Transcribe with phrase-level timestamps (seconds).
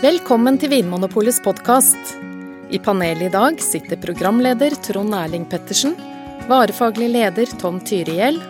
[0.00, 2.14] Velkommen til Vinmonopolets podkast.
[2.72, 5.92] I panelet i dag sitter programleder Trond Erling Pettersen,
[6.48, 8.40] varefaglig leder Tom Tyriell,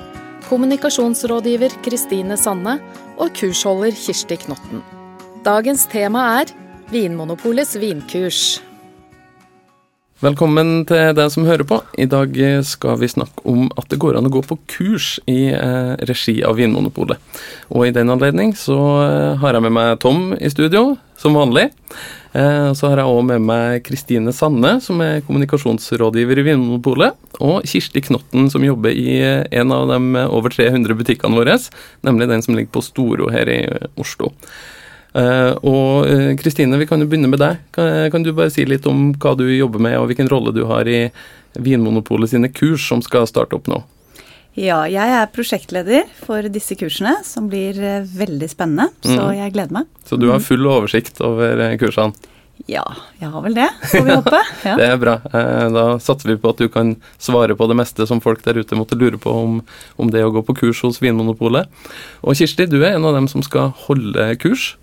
[0.46, 2.76] kommunikasjonsrådgiver Kristine Sanne
[3.18, 4.86] og kursholder Kirsti Knotten.
[5.42, 6.54] Dagens tema er
[6.94, 8.60] Vinmonopolets vinkurs.
[10.20, 11.78] Velkommen til deg som hører på.
[11.96, 12.34] I dag
[12.68, 16.34] skal vi snakke om at det går an å gå på kurs i eh, regi
[16.44, 17.16] av Vinmonopolet.
[17.72, 21.70] Og i den anledning så eh, har jeg med meg Tom i studio, som vanlig.
[22.36, 27.16] Eh, så har jeg òg med meg Kristine Sanne, som er kommunikasjonsrådgiver i Vinmonopolet.
[27.40, 31.56] Og Kirsti Knotten, som jobber i eh, en av de over 300 butikkene våre,
[32.04, 33.62] nemlig den som ligger på Storo her i
[33.96, 34.34] Oslo.
[35.10, 36.06] Uh, og
[36.38, 37.62] Kristine, uh, vi kan jo begynne med deg.
[37.74, 40.62] Kan, kan, du bare si litt om hva du jobber med, og hvilken rolle du
[40.70, 41.08] har i
[41.58, 43.82] Vinmonopolet sine kurs som skal starte opp nå?
[44.58, 48.90] Ja, jeg er prosjektleder for disse kursene, som blir uh, veldig spennende.
[49.02, 49.38] Så mm.
[49.40, 49.88] jeg gleder meg.
[50.06, 52.14] Så du har full oversikt over kursene?
[52.68, 52.82] Ja,
[53.16, 54.40] jeg har vel det, får vi håpe.
[54.68, 54.74] Ja.
[54.76, 55.14] det er bra.
[55.72, 58.76] Da satser vi på at du kan svare på det meste som folk der ute
[58.76, 59.54] måtte lure på om,
[59.96, 61.72] om det å gå på kurs hos Vinmonopolet.
[62.20, 64.74] Og Kirsti, du er en av dem som skal holde kurs.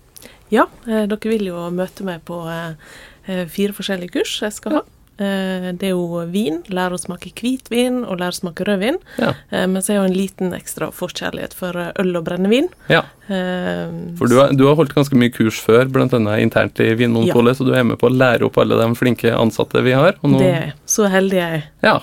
[0.54, 2.94] Ja, eh, dere vil jo møte meg på eh,
[3.28, 4.86] eh, fire forskjellige kurs jeg skal ha.
[5.18, 9.00] Det er jo vin, lære å smake hvitvin og lære å smake rødvin.
[9.18, 9.32] Ja.
[9.50, 12.68] Men så er jo en liten ekstra forkjærlighet for øl og brennevin.
[12.86, 13.00] Ja.
[13.26, 16.06] For du har, du har holdt ganske mye kurs før, bl.a.
[16.38, 17.58] internt i Vinmonopolet, ja.
[17.58, 20.14] så du er med på å lære opp alle de flinke ansatte vi har.
[20.22, 20.38] Nå...
[20.38, 21.66] Det er Så heldig jeg er.
[21.82, 21.96] Ja.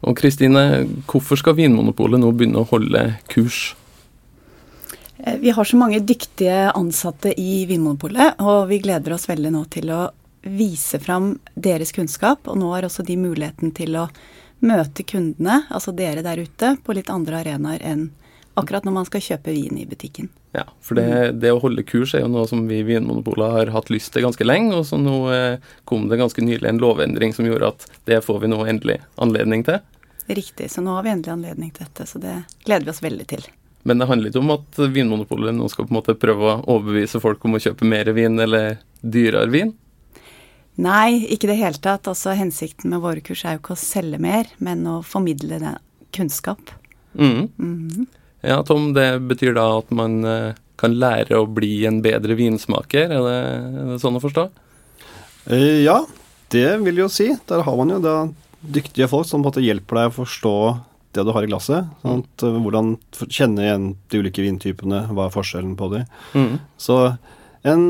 [0.00, 0.64] Og Kristine,
[1.12, 3.74] hvorfor skal Vinmonopolet nå begynne å holde kurs?
[5.24, 9.64] Eh, vi har så mange dyktige ansatte i Vinmonopolet, og vi gleder oss veldig nå
[9.72, 10.02] til å
[10.40, 12.48] vise fram deres kunnskap.
[12.48, 14.08] Og nå har også de muligheten til å
[14.64, 18.10] møte kundene, altså dere der ute, på litt andre arenaer enn
[18.60, 20.28] akkurat når man skal kjøpe vin i butikken.
[20.52, 23.70] Ja, for det, det å holde kurs er jo noe som vi i Vinmonopolet har
[23.72, 27.36] hatt lyst til ganske lenge, og så nå eh, kom det ganske nylig en lovendring
[27.36, 29.78] som gjorde at det får vi nå endelig anledning til.
[30.26, 32.34] Riktig, så nå har vi endelig anledning til dette, så det
[32.66, 33.46] gleder vi oss veldig til.
[33.88, 37.20] Men det handler ikke om at Vinmonopolet nå skal på en måte prøve å overbevise
[37.22, 39.72] folk om å kjøpe mer vin eller dyrere vin?
[40.80, 42.08] Nei, ikke i det hele tatt.
[42.08, 45.80] Altså, hensikten med våre kurs er jo ikke å selge mer, men å formidle den
[46.16, 46.72] kunnskap.
[47.16, 47.48] Mm.
[47.58, 48.06] Mm.
[48.46, 53.12] Ja, Tom, det betyr da at man eh, kan lære å bli en bedre vinsmaker?
[53.12, 53.38] Er det,
[53.80, 54.46] er det sånn å forstå?
[55.52, 55.98] Eh, ja,
[56.52, 57.28] det vil jeg jo si.
[57.50, 58.16] Der har man jo da
[58.60, 60.56] dyktige folk som på en måte hjelper deg å forstå
[61.16, 61.90] det du har i glasset.
[62.04, 62.30] Sant?
[62.42, 62.62] mm.
[62.64, 62.94] Hvordan
[63.26, 66.08] kjenne igjen de ulike vintypene, hva er forskjellen på dem.
[66.34, 66.56] Mm.
[66.80, 66.98] Så
[67.66, 67.84] en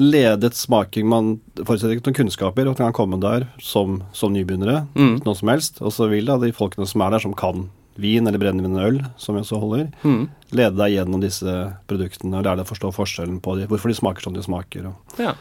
[0.00, 4.86] ledet smaking Man forutsetter ikke noen kunnskaper, og kan komme der som, som nybegynnere.
[4.94, 5.20] Mm.
[5.26, 5.82] Noe som helst.
[5.84, 7.68] Og så vil da de folkene som er der, som kan
[8.00, 10.22] vin eller brennevin og øl, som vi også holder, mm.
[10.56, 11.54] lede deg gjennom disse
[11.90, 14.88] produktene og lære deg å forstå forskjellen på dem, hvorfor de smaker som de smaker.
[15.20, 15.34] Ja.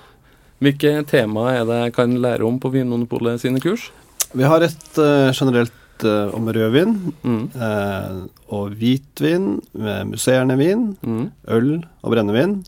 [0.59, 3.89] Hvilke tema er det jeg kan lære om på Vinmonopolet sine kurs?
[4.35, 5.73] Vi har et uh, generelt
[6.07, 7.41] uh, om rødvin mm.
[7.55, 8.19] uh,
[8.55, 9.55] og hvitvin,
[10.09, 11.25] musserende vin, mm.
[11.55, 11.71] øl
[12.01, 12.59] og brennevin.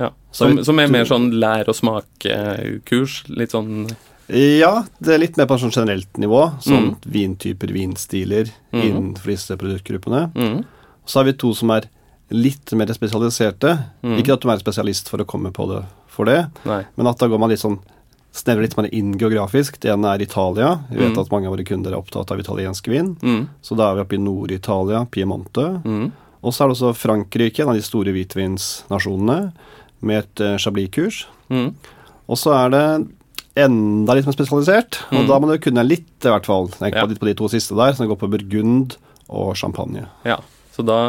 [0.00, 0.10] Ja.
[0.32, 3.22] Som, som, er mer sånn lær og smak-kurs?
[3.28, 3.86] Litt sånn
[4.30, 6.44] Ja, det er litt mer på sånn generelt nivå.
[6.64, 7.08] Sånn mm.
[7.16, 8.82] vintyper, vinstiler mm.
[8.82, 10.28] innenfor disse produktgruppene.
[10.36, 10.60] Mm.
[11.04, 11.88] Så har vi to som er
[12.30, 13.74] litt mer spesialiserte.
[14.06, 14.20] Mm.
[14.20, 16.82] Ikke at du er spesialist for å komme på det for det, Nei.
[16.98, 17.78] men at da går man litt sånn
[18.36, 19.80] snevre litt mer inn geografisk.
[19.82, 20.72] Det ene er Italia.
[20.90, 21.20] Vi vet mm.
[21.22, 23.14] at mange av våre kunder er opptatt av italiensk vin.
[23.22, 23.42] Mm.
[23.64, 25.66] Så da er vi oppe i Nord-Italia, Piemonte.
[25.84, 26.10] Mm.
[26.40, 29.40] Og så er det også Frankrike, en av de store hvitvinsnasjonene,
[30.06, 31.24] med et uh, Chablis-kurs.
[31.52, 31.74] Mm.
[32.30, 32.84] Og så er det
[33.60, 35.28] enda litt mer spesialisert, og mm.
[35.28, 36.70] da må du kunne litt, i hvert fall.
[36.78, 37.04] Tenk ja.
[37.04, 38.96] på, på de to siste der, som går på Burgund
[39.28, 40.06] og champagne.
[40.24, 40.38] Ja,
[40.80, 41.02] så da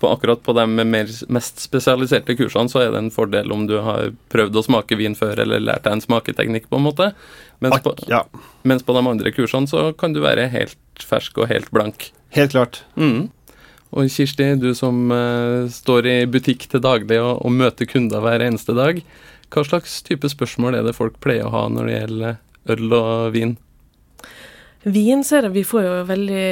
[0.00, 3.78] på akkurat på de mer, mest spesialiserte kursene så er det en fordel om du
[3.84, 7.12] har prøvd å smake vin før eller lært deg en smaketeknikk, på en måte.
[7.64, 8.22] Mens, på, ja.
[8.68, 12.10] mens på de andre kursene så kan du være helt fersk og helt blank.
[12.36, 12.82] Helt klart.
[13.00, 13.30] Mm.
[13.96, 18.44] Og Kirsti, du som uh, står i butikk til daglig og, og, møter kunder hver
[18.44, 19.00] eneste dag.
[19.52, 22.42] Hva slags type spørsmål er det folk pleier å ha når det gjelder
[22.74, 23.56] øl og vin?
[24.86, 26.44] Vin ser jeg, Vi får jo veldig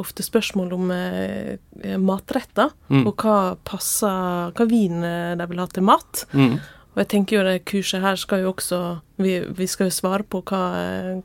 [0.00, 3.06] ofte spørsmål om eh, matretter, mm.
[3.08, 6.26] og hva passer, hva vin eh, de vil ha til mat.
[6.36, 6.58] Mm.
[6.90, 8.80] Og jeg tenker jo det kurset her skal jo også
[9.22, 10.60] Vi, vi skal jo svare på hva,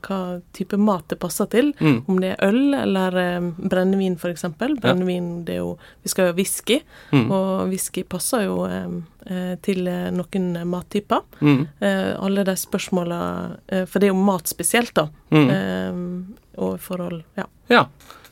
[0.04, 0.18] hva,
[0.54, 1.70] type mat det passer til.
[1.80, 1.98] Mm.
[2.06, 4.44] Om det er øl eller eh, brennevin, f.eks.
[4.56, 5.44] Brennevin, ja.
[5.48, 5.70] det er jo
[6.04, 6.80] Vi skal jo ha whisky,
[7.12, 7.26] mm.
[7.32, 11.24] og whisky passer jo eh, eh til eh, noen mattyper.
[11.40, 11.62] Mm.
[11.80, 13.20] Eh, alle de spørsmåla
[13.88, 15.08] For det er jo mat spesielt, da.
[15.34, 16.25] Mm
[16.76, 17.48] og forhold Ja.
[17.72, 17.84] ja.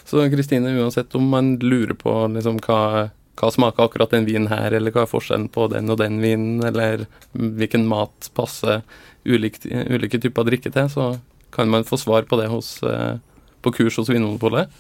[0.05, 4.75] Så Kristine, uansett om man lurer på liksom hva hva smaker akkurat den vinen her,
[4.77, 8.85] eller hva er forskjellen på den og den vinen, eller hvilken mat passer
[9.27, 11.09] ulike, ulike typer drikke til, så
[11.55, 13.19] kan man få svar på det hos, eh,
[13.63, 14.71] på kurs hos Vinmonopolet.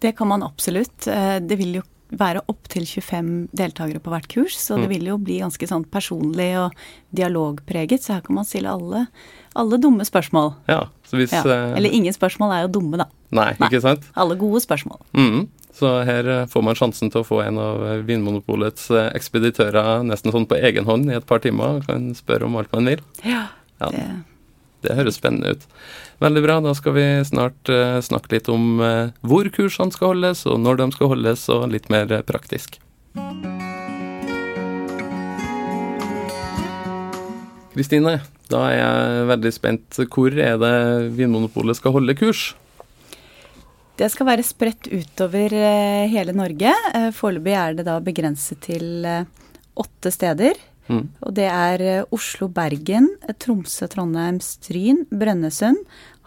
[0.00, 1.06] Det kan man absolutt.
[1.06, 1.84] Eh, det vil jo
[2.18, 4.92] være opptil 25 deltakere på hvert kurs, så det mm.
[4.94, 6.84] vil jo bli ganske sånn personlig og
[7.16, 8.04] dialogpreget.
[8.04, 9.06] Så her kan man stille alle,
[9.58, 10.54] alle dumme spørsmål.
[10.70, 11.34] Ja, så hvis...
[11.34, 11.44] Ja.
[11.44, 13.08] Eh, Eller ingen spørsmål er jo dumme, da.
[13.34, 13.70] Nei, nei.
[13.70, 14.06] ikke sant?
[14.18, 15.00] Alle gode spørsmål.
[15.16, 15.46] Mm.
[15.74, 20.34] Så her eh, får man sjansen til å få en av Vinmonopolets eh, ekspeditører nesten
[20.34, 21.82] sånn på egen hånd i et par timer.
[21.88, 23.02] Kan spørre om alt man vil.
[23.26, 23.48] Ja,
[23.82, 23.90] ja.
[24.84, 24.94] Det...
[24.98, 25.66] høres spennende ut.
[26.22, 26.58] Veldig bra.
[26.64, 30.80] Da skal vi snart uh, snakke litt om uh, hvor kursene skal holdes, og når
[30.80, 32.78] de skal holdes, og litt mer uh, praktisk.
[37.74, 38.18] Kristine,
[38.52, 40.02] da er jeg veldig spent.
[40.14, 40.76] Hvor er det
[41.16, 42.52] Vinmonopolet skal holde kurs?
[43.98, 45.52] Det skal være spredt utover
[46.10, 46.70] hele Norge.
[47.14, 49.06] Foreløpig er det da begrenset til
[49.78, 50.58] åtte steder.
[50.88, 51.06] Mm.
[51.24, 53.08] Og det er Oslo, Bergen,
[53.40, 55.80] Tromsø, Trondheim, Stryn, Brønnøysund,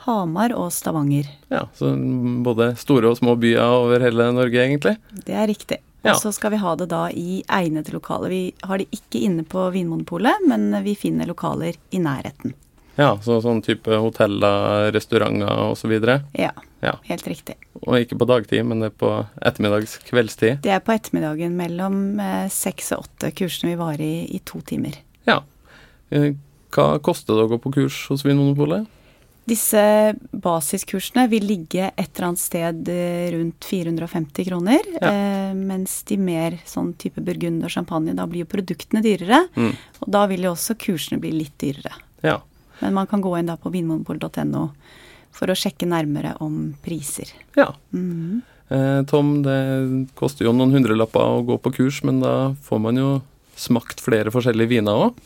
[0.05, 1.27] Hamar og Stavanger.
[1.51, 1.91] Ja, Så
[2.45, 4.97] både store og små byer over hele Norge, egentlig?
[5.25, 5.81] Det er riktig.
[6.05, 6.13] Ja.
[6.13, 8.31] Og så skal vi ha det da i egnede lokaler.
[8.31, 12.53] Vi har det ikke inne på Vinmonopolet, men vi finner lokaler i nærheten.
[12.97, 15.93] Ja, så sånn type hoteller, restauranter osv.?
[16.33, 16.51] Ja,
[16.81, 17.55] ja, helt riktig.
[17.83, 20.63] Og ikke på dagtid, men det er på ettermiddags kveldstid?
[20.65, 23.31] Det er på ettermiddagen mellom eh, seks og åtte.
[23.37, 24.97] Kursene vil vare i, i to timer.
[25.29, 25.43] Ja.
[26.09, 26.33] Eh,
[26.73, 28.89] hva koster det å gå på kurs hos Vinmonopolet?
[29.47, 29.81] Disse
[30.35, 34.89] basiskursene vil ligge et eller annet sted eh, rundt 450 kroner.
[34.97, 35.13] Ja.
[35.13, 39.45] Eh, mens de mer sånn type burgund og champagne, da blir jo produktene dyrere.
[39.55, 39.71] Mm.
[40.01, 41.93] Og da vil jo også kursene bli litt dyrere.
[42.25, 42.41] Ja.
[42.81, 44.67] Men man kan gå inn da på vinmonopol.no
[45.37, 47.31] for å sjekke nærmere om priser.
[47.57, 47.71] Ja.
[47.93, 48.41] Mm.
[48.73, 49.57] Eh, Tom, det
[50.17, 53.09] koster jo noen hundrelapper å gå på kurs, men da får man jo
[53.57, 55.21] smakt flere forskjellige viner òg?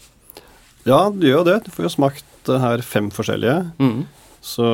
[0.88, 1.58] Ja, du gjør jo det.
[1.66, 3.58] Du får jo smakt her fem forskjellige.
[3.82, 4.04] Mm.
[4.42, 4.68] Så,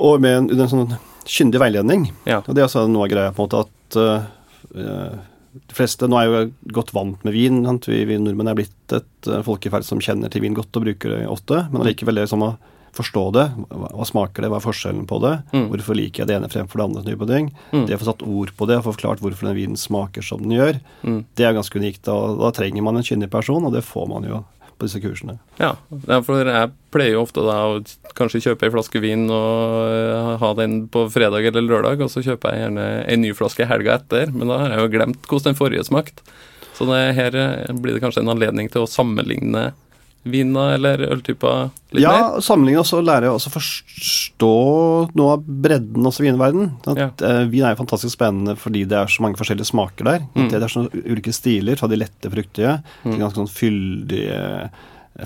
[0.00, 2.08] og med en, en sånn kyndig veiledning.
[2.28, 2.40] Ja.
[2.46, 5.18] Og det er altså noe av greia, på en måte, at uh,
[5.58, 6.40] de fleste Nå er jo
[6.76, 7.60] godt vant med vin.
[7.84, 11.14] Vi, vi, nordmenn er blitt et uh, folkeferd som kjenner til vin godt og bruker
[11.14, 11.64] det ofte.
[11.72, 12.54] Men allikevel det som å
[12.98, 13.46] forstå det.
[13.68, 15.34] Hva, hva, smaker det, hva er forskjellen på det?
[15.52, 15.66] Mm.
[15.72, 17.04] Hvorfor liker jeg det ene fremfor det andre?
[17.08, 17.50] type ting.
[17.72, 17.86] Mm.
[17.88, 20.42] Det å få satt ord på det og få forklart hvorfor den vinen smaker som
[20.44, 21.20] den gjør, mm.
[21.38, 22.04] det er ganske unikt.
[22.08, 24.42] Da, da trenger man en kyndig person, og det får man jo
[24.78, 25.38] på disse kursene.
[25.58, 25.72] Ja,
[26.22, 27.80] for jeg pleier jo ofte da å
[28.18, 32.22] kanskje kjøpe ei flaske vin og har ha den på fredag eller lørdag, og så
[32.24, 35.52] kjøper jeg gjerne ei ny flaske helga etter, men da har jeg jo glemt hvordan
[35.52, 36.24] den forrige smakte.
[36.78, 39.70] Så det her eh, blir det kanskje en anledning til å sammenligne
[40.28, 42.20] viner eller øltyper litt ja, mer?
[42.20, 44.50] Ja, sammenligne og så lære å forstå
[45.18, 46.72] noe av bredden også i vinverden.
[46.98, 47.08] Ja.
[47.22, 50.26] Uh, vin er jo fantastisk spennende fordi det er så mange forskjellige smaker der.
[50.34, 50.50] Mm.
[50.52, 53.08] Det er så ulike stiler, fra de lette fruktige mm.
[53.08, 54.42] til ganske sånn fyldige,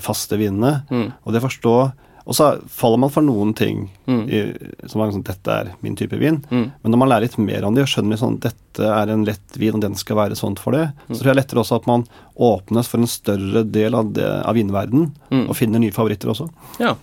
[0.05, 0.75] faste vinene.
[0.93, 1.07] Mm.
[1.25, 1.75] Og det å forstå
[2.23, 4.21] og så faller man for noen ting mm.
[4.31, 4.41] i,
[4.87, 6.39] som er sånn Dette er min type vin.
[6.49, 6.65] Mm.
[6.71, 9.57] Men når man lærer litt mer om det og skjønner sånn dette er en lett
[9.59, 11.09] vin, og den skal være sånn for det, mm.
[11.11, 12.05] så tror jeg lettere også at man
[12.47, 15.43] åpnes for en større del av, det, av vinverden, mm.
[15.47, 16.47] og finner nye favoritter også.
[16.83, 16.95] Ja.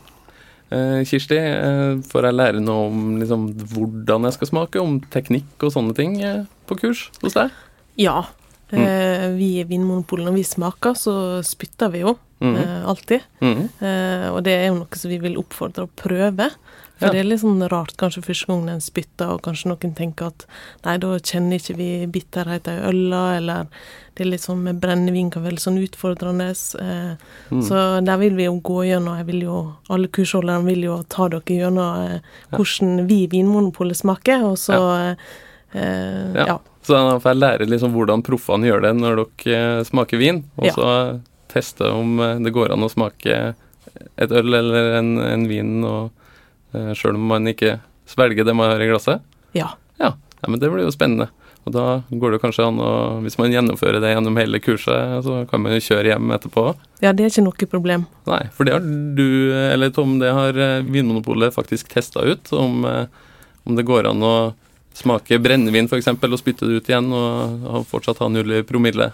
[0.71, 5.67] Eh, Kirsti, eh, får jeg lære noe om liksom, hvordan jeg skal smake, om teknikk
[5.67, 7.53] og sånne ting eh, på kurs hos deg?
[8.01, 8.23] Ja.
[8.71, 8.83] Mm.
[8.87, 11.15] Eh, vi i Vinmonopolet, når vi smaker, så
[11.47, 12.15] spytter vi jo.
[12.41, 12.87] Mm.
[12.89, 13.21] Alltid.
[13.41, 13.69] Mm.
[13.79, 16.49] Eh, og det er jo noe som vi vil oppfordre å prøve.
[17.01, 17.15] For ja.
[17.15, 20.45] det er litt sånn rart kanskje første gang en spytter, og kanskje noen tenker at
[20.85, 23.71] nei, da kjenner ikke vi bitterheten i øla, eller
[24.17, 26.51] det er litt sånn med brennevin kan være sånn utfordrende.
[26.53, 27.15] Eh,
[27.53, 27.63] mm.
[27.69, 29.61] Så der vil vi jo gå gjennom, jeg vil jo,
[29.93, 32.19] alle kursholderne vil jo ta dere gjennom
[32.57, 36.45] hvordan vi i Vinmonopolet smaker, og så ja.
[36.51, 36.61] ja.
[36.83, 40.73] Så da får jeg lære liksom hvordan proffene gjør det når dere smaker vin, og
[40.75, 40.87] så
[41.51, 43.41] teste om eh, det går an å smake
[44.21, 46.11] et øl eller en, en vin, og
[46.77, 47.79] uh, sjøl om man ikke
[48.11, 49.25] svelger det man har i glasset?
[49.57, 49.73] Ja.
[49.99, 50.13] ja.
[50.15, 50.47] ja.
[50.47, 51.31] Men det blir jo spennende.
[51.69, 55.43] Og da går det kanskje an å Hvis man gjennomfører det gjennom hele kurset, så
[55.51, 56.65] kan man jo kjøre hjem etterpå.
[57.05, 58.07] Ja, det er ikke noe problem.
[58.31, 58.87] Nei, for det har
[59.19, 59.27] du,
[59.67, 62.53] eller Tom, det har eh, Vinmonopolet faktisk testa ut.
[62.57, 62.87] Om,
[63.69, 64.35] om det går an å
[64.97, 66.09] smake brennevin f.eks.
[66.11, 69.13] og spytte det ut igjen og fortsatt ha null i promille.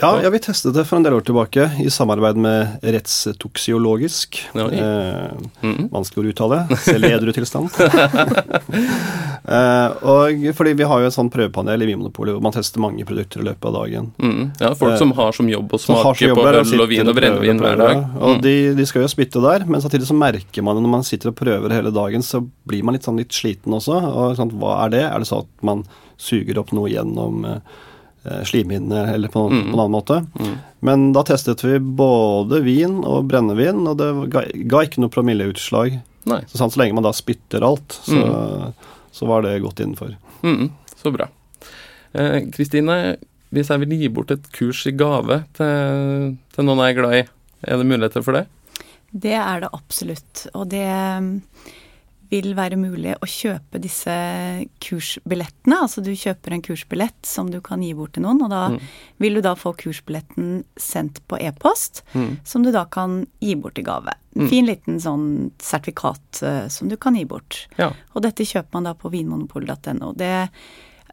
[0.00, 4.38] Ja, ja, vi testet det for en del år tilbake i samarbeid med Rettstoksiologisk.
[4.56, 5.30] Ja, eh,
[5.60, 5.88] mm.
[5.92, 6.60] Vanskelig å uttale.
[6.84, 7.68] Selv i edru tilstand.
[9.56, 13.04] eh, og fordi vi har jo et sånt prøvepanel i Vinmonopolet hvor man tester mange
[13.08, 14.10] produkter i løpet av dagen.
[14.22, 14.42] Mm.
[14.62, 17.78] Ja, folk som har som jobb å smake på øl og vin og brennevin hver
[17.82, 18.02] dag.
[18.22, 18.42] Og mm.
[18.46, 21.34] de, de, skal jo spytte der, men samtidig så merker man det når man sitter
[21.34, 24.00] og prøver hele dagen, så blir man litt sånn litt sliten også.
[24.08, 25.06] Og sånn, hva er det?
[25.10, 25.84] Er det sånn at man
[26.22, 27.80] suger opp noe gjennom eh,
[28.24, 29.62] eh, slimhinne eller på, mm.
[29.64, 30.20] på, en annen måte.
[30.40, 30.54] Mm.
[30.88, 36.00] Men da testet vi både vin og brennevin, og det ga, ga ikke noe promilleutslag.
[36.24, 38.88] Så, sant, så lenge man da spytter alt, så, mm.
[39.14, 40.14] så var det godt innenfor.
[40.46, 40.70] Mm,
[41.02, 41.26] så bra.
[42.54, 46.94] Kristine, eh, hvis jeg vil gi bort et kurs i gave til, til noen jeg
[46.94, 47.22] er glad i,
[47.62, 48.46] er det muligheter for det?
[49.12, 50.46] Det er det absolutt.
[50.56, 50.86] Og det
[52.32, 54.12] vil være mulig å kjøpe disse
[54.82, 55.82] kursbillettene.
[55.84, 58.78] Altså du kjøper en kursbillett som du kan gi bort til noen, og da mm.
[59.22, 62.42] vil du da få kursbilletten sendt på e-post, mm.
[62.48, 64.16] som du da kan gi bort i gave.
[64.32, 64.46] Mm.
[64.48, 65.26] fin liten sånn
[65.60, 67.66] sertifikat uh, som du kan gi bort.
[67.76, 67.90] Ja.
[68.16, 70.14] Og dette kjøper man da på vinmonopolet.no.
[70.16, 70.32] Det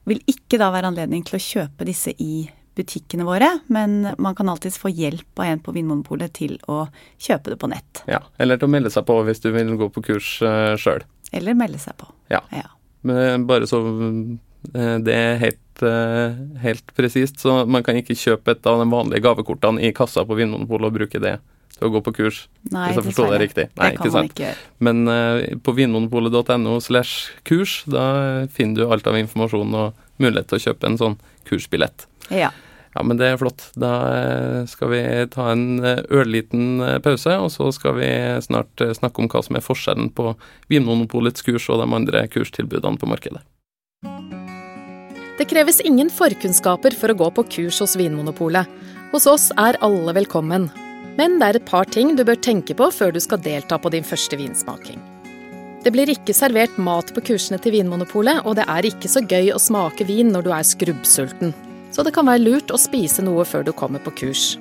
[0.08, 2.46] vil ikke da være anledning til å kjøpe disse i
[2.80, 6.86] butikkene våre, men man kan alltids få hjelp av en på Vinmonopolet til å
[7.22, 8.04] kjøpe det på nett.
[8.10, 11.04] Ja, Eller til å melde seg på hvis du vil gå på kurs uh, sjøl.
[11.36, 12.10] Eller melde seg på.
[12.34, 12.42] Ja.
[12.56, 12.68] ja.
[13.06, 15.84] Men bare så uh, det er helt,
[16.64, 20.40] helt presist, så man kan ikke kjøpe et av de vanlige gavekortene i kassa på
[20.40, 21.38] Vinmonopolet og bruke det
[21.80, 22.42] til å gå på kurs.
[22.68, 23.66] Nei, hvis jeg forstår det riktig.
[23.80, 24.64] Nei, det kan man ikke gjøre.
[24.88, 28.06] Men uh, på vinmonopolet.no slash kurs, da
[28.52, 32.08] finner du alt av informasjon og mulighet til å kjøpe en sånn kursbillett.
[32.34, 32.52] Ja.
[32.96, 33.68] Ja, men det er flott.
[33.78, 35.02] Da eh, skal vi
[35.34, 38.10] ta en eh, ørliten eh, pause, og så skal vi
[38.42, 40.34] snart snakke om hva som er forskjellen på
[40.72, 43.44] Vinmonopolets kurs og de andre kurstilbudene på markedet.
[45.40, 48.68] Det kreves ingen forkunnskaper for å gå på kurs hos Vinmonopolet.
[49.14, 50.68] Hos oss er alle velkommen.
[51.20, 53.92] Men det er et par ting du bør tenke på før du skal delta på
[53.94, 55.00] din første vinsmaking.
[55.84, 59.54] Det blir ikke servert mat på kursene til Vinmonopolet, og det er ikke så gøy
[59.54, 61.54] å smake vin når du er skrubbsulten
[61.92, 64.58] så det kan være lurt å spise noe før du kommer på kurs.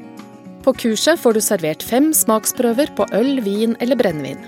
[0.65, 4.41] På kurset får du servert fem smaksprøver på øl, vin eller brennevin.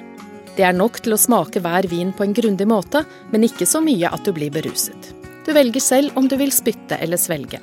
[0.57, 3.81] Det er nok til å smake hver vin på en grundig måte, men ikke så
[3.85, 5.13] mye at du blir beruset.
[5.47, 7.63] Du velger selv om du vil spytte eller svelge.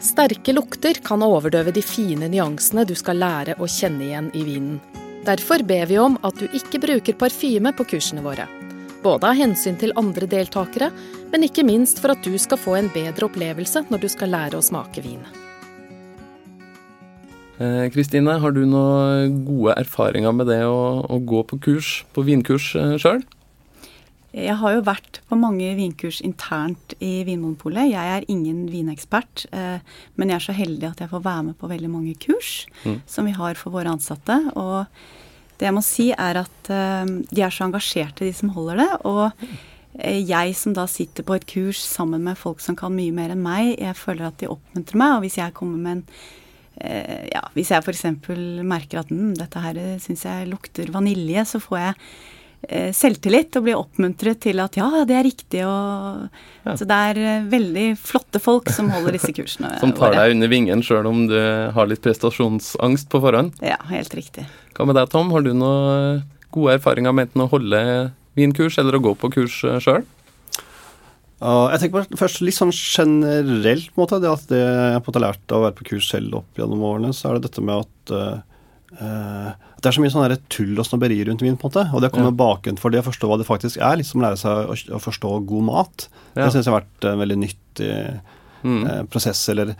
[0.00, 4.78] Sterke lukter kan overdøve de fine nyansene du skal lære å kjenne igjen i vinen.
[5.26, 8.46] Derfor ber vi om at du ikke bruker parfyme på kursene våre.
[9.08, 10.90] Både av hensyn til andre deltakere,
[11.32, 14.58] men ikke minst for at du skal få en bedre opplevelse når du skal lære
[14.58, 15.22] å smake vin.
[17.56, 22.24] Eh, Kristine, har du noen gode erfaringer med det å, å gå på kurs, på
[22.26, 23.24] vinkurs eh, sjøl?
[24.36, 27.88] Jeg har jo vært på mange vinkurs internt i Vinmonopolet.
[27.94, 29.80] Jeg er ingen vinekspert, eh,
[30.20, 32.52] men jeg er så heldig at jeg får være med på veldig mange kurs
[32.84, 33.00] mm.
[33.08, 34.36] som vi har for våre ansatte.
[34.52, 34.84] Og
[35.58, 38.88] det jeg må si, er at uh, de er så engasjerte, de som holder det.
[39.10, 43.14] Og uh, jeg som da sitter på et kurs sammen med folk som kan mye
[43.14, 45.16] mer enn meg, jeg føler at de oppmuntrer meg.
[45.16, 48.06] Og hvis jeg kommer med en uh, Ja, hvis jeg f.eks.
[48.62, 52.02] merker at mm, dette her syns jeg lukter vanilje, så får jeg
[52.66, 55.60] selvtillit og blir oppmuntret til at ja, det er riktig.
[55.64, 56.24] Og,
[56.66, 56.74] ja.
[56.76, 59.70] Så det er veldig flotte folk som holder disse kursene.
[59.80, 61.38] som tar deg under vingen sjøl om du
[61.74, 63.54] har litt prestasjonsangst på forhånd?
[63.64, 64.48] Ja, helt riktig.
[64.76, 65.30] Hva med deg, Tom?
[65.34, 66.24] Har du noen
[66.54, 67.80] gode erfaringer med enten å holde
[68.38, 70.04] vinkurs eller å gå på kurs eh, sjøl?
[71.38, 75.02] Uh, jeg tenker på først litt sånn generelt, på en måte, det at det jeg
[75.06, 77.62] har lært av å være på kurs selv opp gjennom årene, så er det dette
[77.62, 78.14] med at
[78.98, 81.84] uh, det er så mye sånn tull og snobberi rundt vin, på en måte.
[81.94, 82.38] Og det kommer ja.
[82.40, 84.00] bakenfor det å forstå hva det faktisk er.
[84.00, 86.08] Liksom lære seg å, å forstå god mat.
[86.32, 86.44] Ja.
[86.44, 87.92] Det syns jeg har vært en veldig nyttig
[88.64, 88.82] mm.
[88.82, 89.76] eh, prosess, eller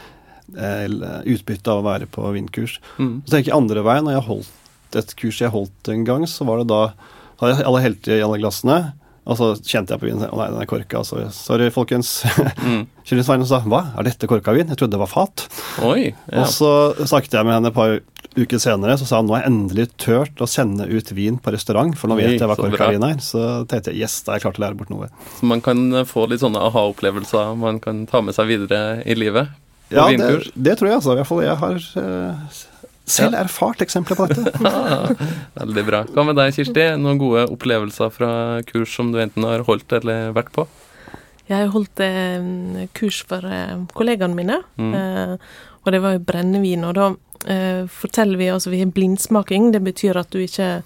[0.48, 2.78] utbytte av å være på vinkurs.
[2.96, 3.18] Mm.
[3.26, 6.46] Så tenker jeg andre veien, når jeg holdt et kurs jeg holdt en gang, så
[6.48, 6.82] var det da
[7.40, 8.78] hadde jeg alle helt i alle glassene.
[9.28, 11.02] Og så kjente jeg på vinen Å nei, den er korka.
[11.06, 12.20] Så, Sorry, folkens.
[12.68, 12.82] Mm.
[13.06, 14.68] Kjøringsveien sa hva, er dette korka vin?
[14.68, 15.44] Jeg trodde det var fat.
[15.84, 16.42] Oi, ja.
[16.42, 17.94] Og så snakket jeg med henne et par
[18.36, 21.52] uker senere, så sa hun nå har jeg endelig turt å sende ut vin på
[21.54, 23.22] restaurant, for nå vet jeg hva korka vin er.
[23.24, 25.08] Så tenkte jeg yes, da er jeg klar til å lære bort noe.
[25.38, 29.54] Så man kan få litt sånne aha-opplevelser man kan ta med seg videre i livet?
[29.88, 31.14] ja, det, det, tror jeg altså.
[31.14, 32.58] I hvert fall jeg har uh,
[33.12, 34.52] selv erfart eksempler på dette.
[35.62, 36.02] Veldig bra.
[36.14, 36.84] Hva med deg, Kirsti?
[37.00, 38.30] Noen gode opplevelser fra
[38.68, 40.66] kurs som du enten har holdt eller vært på?
[41.48, 44.94] Jeg har holdt eh, kurs for eh, kollegaene mine, mm.
[44.98, 45.34] eh,
[45.84, 46.84] og det var jo brennevin.
[46.84, 47.10] Og da
[47.48, 49.70] eh, forteller vi altså vi har blindsmaking.
[49.72, 50.82] Det betyr at du ikke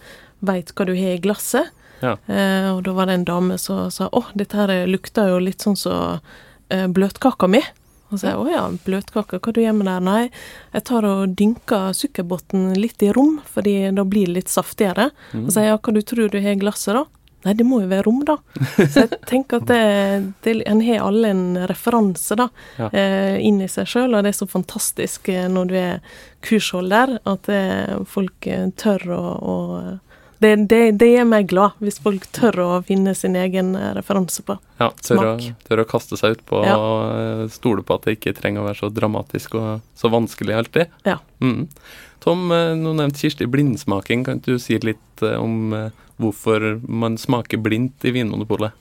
[0.46, 1.72] veit hva du har i glasset.
[2.02, 2.16] Ja.
[2.26, 5.62] Eh, og da var det en dame som sa å, dette her lukta jo litt
[5.62, 6.38] sånn som så,
[6.74, 7.62] eh, bløtkaka mi.
[8.12, 9.96] Og sier å ja, bløtkake, hva du gjør med det?
[10.04, 10.22] Nei,
[10.74, 15.10] jeg tar og dynker sukkerbåten litt i rom, fordi da blir det litt saftigere.
[15.32, 15.46] Mm.
[15.46, 17.06] Og sier ja, hva du tror du har i glasset, da?
[17.42, 18.36] Nei, det må jo være rom, da.
[18.78, 19.80] Så jeg tenker at det,
[20.44, 22.46] det, en har alle en referanse da,
[22.78, 22.90] ja.
[22.94, 27.16] eh, inn i seg sjøl, og det er så fantastisk eh, når du er kursholder,
[27.26, 28.46] at det, eh, folk
[28.78, 29.56] tør å, å
[30.42, 34.42] Det, det, det gjør meg glad, hvis folk tør å finne sin egen eh, referanse
[34.46, 35.32] på Ja, tør å,
[35.68, 36.76] tør å kaste seg ut på Ja.
[36.76, 40.96] og stole på at det ikke trenger å være så dramatisk og så vanskelig alltid.
[41.06, 41.20] Ja.
[41.44, 41.68] Mm.
[42.22, 44.26] Tom, eh, nå nevnte Kirsti blindsmaking.
[44.26, 45.90] Kan ikke du si litt eh, om eh,
[46.22, 48.74] hvorfor man smaker blindt i Vinmonopolet?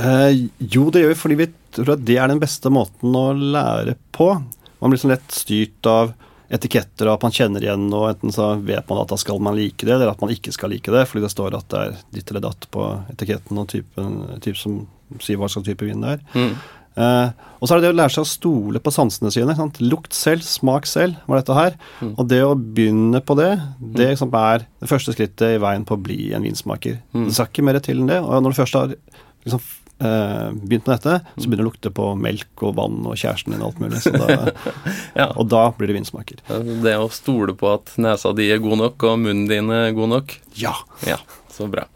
[0.00, 3.28] Eh, jo, det gjør vi fordi vi tror at det er den beste måten å
[3.36, 4.32] lære på.
[4.80, 6.12] Man blir sånn lett styrt av
[6.54, 9.56] etiketter og at man kjenner igjen og Enten så vet man at da skal man
[9.58, 11.98] like det, eller at man ikke skal like det, fordi det står at det er
[12.14, 14.84] ditt eller datt på etiketten og typen, typ som
[15.22, 16.24] sier hva slags type vin det er.
[16.34, 16.54] Mm.
[16.94, 19.56] Eh, og så er det det å lære seg å stole på sansene sine.
[19.58, 19.80] Sant?
[19.82, 21.78] Lukt selv, smak selv, var dette her.
[22.12, 25.96] Og det å begynne på det, det liksom er det første skrittet i veien på
[25.96, 27.00] å bli en vinsmaker.
[27.14, 28.20] Det skal ikke mer til enn det.
[28.22, 29.64] Og når du først har liksom,
[29.98, 33.62] begynt med dette, så begynner det å lukte på melk og vann og kjæresten din
[33.62, 34.00] og alt mulig.
[34.02, 34.52] Så da,
[35.20, 35.28] Ja.
[35.38, 36.40] og da blir det vinsmaker.
[36.82, 40.10] Det å stole på at nesa di er god nok, og munnen din er god
[40.16, 40.34] nok.
[40.58, 40.74] Ja.
[41.06, 41.20] Ja,
[41.54, 41.86] så bra.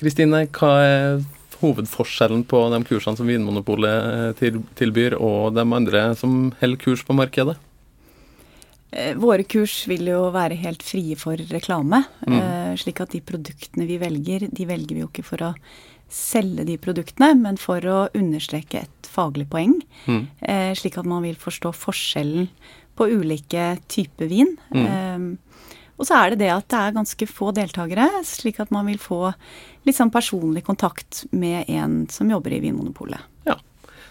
[0.00, 1.20] Kristine, hva er
[1.60, 7.12] hovedforskjellen på de kursene som Vinmonopolet eh, tilbyr, og de andre som holder kurs på
[7.18, 7.58] markedet?
[8.96, 12.76] Eh, Våre kurs vil jo være helt frie for reklame, Mm.
[12.80, 15.54] slik at de produktene vi velger, de velger vi jo ikke for å
[16.10, 19.76] selge de produktene, men for å understreke et faglig poeng.
[20.42, 22.50] Eh, slik at man vil forstå forskjellen
[22.98, 24.56] på ulike typer vin.
[24.74, 25.30] Eh,
[26.00, 29.00] og så er det det at det er ganske få deltakere, slik at man vil
[29.00, 29.34] få
[29.84, 33.20] litt sånn personlig kontakt med en som jobber i Vinmonopolet.
[33.44, 33.58] Ja.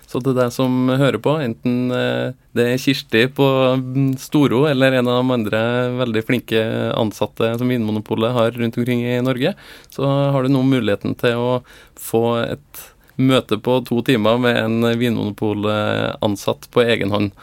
[0.10, 3.46] Så til deg som hører på, enten eh, det er Kirsti på
[3.78, 5.62] mm, Storo eller en av de andre
[6.00, 6.64] veldig flinke
[6.98, 9.54] ansatte som Vinmonopolet har rundt omkring i Norge,
[9.94, 11.52] så har du nå muligheten til å
[11.94, 12.88] få et
[13.20, 17.34] møte på to timer med en Vinmonopol-ansatt på egen hånd.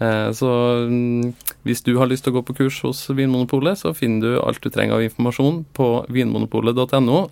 [0.00, 0.46] Eh, Så
[0.88, 1.32] mm,
[1.62, 4.62] hvis du har lyst til å gå på kurs hos Vinmonopolet, så finner du alt
[4.62, 7.28] du trenger av informasjon på vinmonopolet.no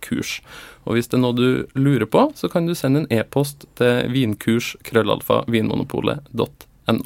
[0.00, 0.42] kurs.
[0.84, 4.10] Og hvis det er noe du lurer på, så kan du sende en e-post til
[4.12, 7.04] vinkurs.krøllalfa.vinmonopolet.no.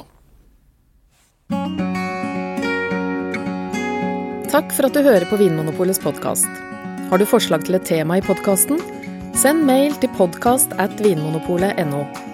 [4.53, 6.45] Takk for at du hører på Vinmonopolets podkast.
[7.09, 8.77] Har du forslag til et tema i podkasten?
[9.33, 12.32] Send mail til podkast at vinmonopolet.no.